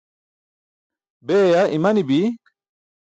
[1.27, 2.21] Beeya imanibi.